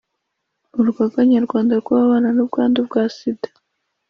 urugaga 0.79 1.19
nyarwanda 1.31 1.73
rw’ababana 1.81 2.29
n’ubwandu 2.35 2.77
bwa 2.87 3.03
sida 3.15 3.49